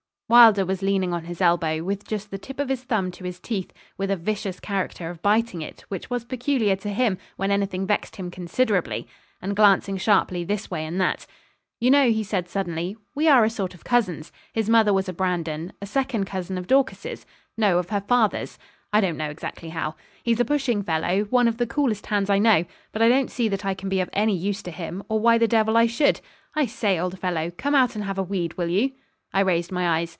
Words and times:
Wylder 0.33 0.63
was 0.65 0.81
leaning 0.81 1.13
on 1.13 1.25
his 1.25 1.41
elbow, 1.41 1.83
with 1.83 2.07
just 2.07 2.31
the 2.31 2.37
tip 2.37 2.61
of 2.61 2.69
his 2.69 2.83
thumb 2.85 3.11
to 3.11 3.25
his 3.25 3.37
teeth, 3.37 3.73
with 3.97 4.09
a 4.09 4.15
vicious 4.15 4.61
character 4.61 5.09
of 5.09 5.21
biting 5.21 5.61
it, 5.61 5.83
which 5.89 6.09
was 6.09 6.23
peculiar 6.23 6.77
to 6.77 6.87
him 6.89 7.17
when 7.35 7.51
anything 7.51 7.85
vexed 7.85 8.15
him 8.15 8.31
considerably, 8.31 9.09
and 9.41 9.57
glancing 9.57 9.97
sharply 9.97 10.45
this 10.45 10.71
way 10.71 10.85
and 10.85 11.01
that 11.01 11.27
'You 11.81 11.91
know,' 11.91 12.11
he 12.11 12.23
said, 12.23 12.47
suddenly, 12.47 12.95
'we 13.13 13.27
are 13.27 13.43
a 13.43 13.49
sort 13.49 13.73
of 13.73 13.83
cousins; 13.83 14.31
his 14.53 14.69
mother 14.69 14.93
was 14.93 15.09
a 15.09 15.11
Brandon 15.13 15.73
a 15.81 15.85
second 15.85 16.23
cousin 16.23 16.57
of 16.57 16.65
Dorcas's 16.65 17.25
no, 17.57 17.77
of 17.77 17.89
her 17.89 17.99
father's 17.99 18.57
I 18.93 19.01
don't 19.01 19.17
know 19.17 19.29
exactly 19.31 19.67
how. 19.67 19.95
He's 20.23 20.39
a 20.39 20.45
pushing 20.45 20.81
fellow, 20.81 21.25
one 21.25 21.49
of 21.49 21.57
the 21.57 21.67
coolest 21.67 22.05
hands 22.05 22.29
I 22.29 22.37
know; 22.39 22.63
but 22.93 23.01
I 23.01 23.09
don't 23.09 23.29
see 23.29 23.49
that 23.49 23.65
I 23.65 23.73
can 23.73 23.89
be 23.89 23.99
of 23.99 24.09
any 24.13 24.37
use 24.37 24.63
to 24.63 24.71
him, 24.71 25.03
or 25.09 25.19
why 25.19 25.37
the 25.37 25.45
devil 25.49 25.75
I 25.75 25.87
should. 25.87 26.21
I 26.55 26.67
say, 26.67 26.97
old 26.97 27.19
fellow, 27.19 27.51
come 27.57 27.75
out 27.75 27.95
and 27.95 28.05
have 28.05 28.17
a 28.17 28.23
weed, 28.23 28.53
will 28.53 28.69
you?' 28.69 28.93
I 29.33 29.41
raised 29.41 29.73
my 29.73 29.97
eyes. 29.99 30.09